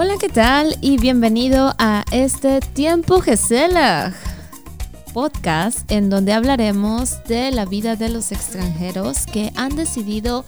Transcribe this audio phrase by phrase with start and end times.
[0.00, 0.76] Hola, ¿qué tal?
[0.80, 4.14] Y bienvenido a este Tiempo Geselach
[5.12, 10.44] podcast en donde hablaremos de la vida de los extranjeros que han decidido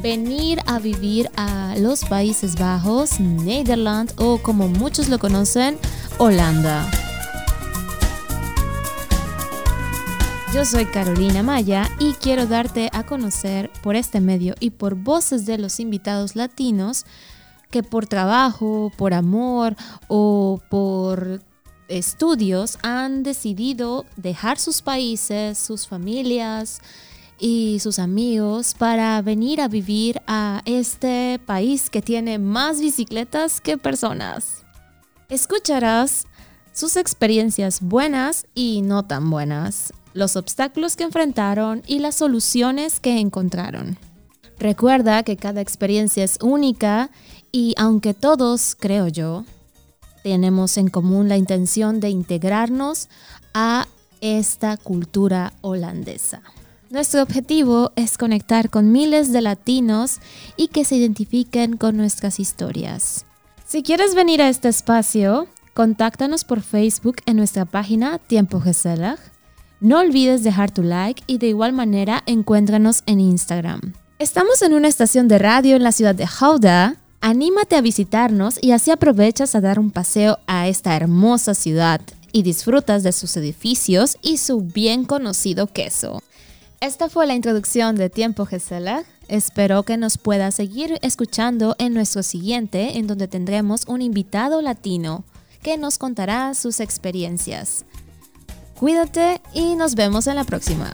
[0.00, 5.78] venir a vivir a los Países Bajos, Nederland o como muchos lo conocen,
[6.18, 6.88] Holanda.
[10.54, 15.44] Yo soy Carolina Maya y quiero darte a conocer por este medio y por voces
[15.44, 17.04] de los invitados latinos
[17.72, 19.74] que por trabajo, por amor
[20.06, 21.40] o por
[21.88, 26.80] estudios han decidido dejar sus países, sus familias
[27.40, 33.78] y sus amigos para venir a vivir a este país que tiene más bicicletas que
[33.78, 34.64] personas.
[35.28, 36.26] Escucharás
[36.72, 43.18] sus experiencias buenas y no tan buenas, los obstáculos que enfrentaron y las soluciones que
[43.18, 43.98] encontraron.
[44.62, 47.10] Recuerda que cada experiencia es única
[47.50, 49.44] y aunque todos, creo yo,
[50.22, 53.08] tenemos en común la intención de integrarnos
[53.54, 53.88] a
[54.20, 56.42] esta cultura holandesa.
[56.90, 60.20] Nuestro objetivo es conectar con miles de latinos
[60.56, 63.26] y que se identifiquen con nuestras historias.
[63.66, 68.62] Si quieres venir a este espacio, contáctanos por Facebook en nuestra página Tiempo.
[69.80, 73.94] No olvides dejar tu like y de igual manera encuéntranos en Instagram.
[74.22, 76.94] Estamos en una estación de radio en la ciudad de Hauda.
[77.20, 82.44] Anímate a visitarnos y así aprovechas a dar un paseo a esta hermosa ciudad y
[82.44, 86.22] disfrutas de sus edificios y su bien conocido queso.
[86.80, 89.02] Esta fue la introducción de Tiempo Gesela.
[89.26, 95.24] Espero que nos pueda seguir escuchando en nuestro siguiente, en donde tendremos un invitado latino
[95.64, 97.84] que nos contará sus experiencias.
[98.78, 100.92] Cuídate y nos vemos en la próxima.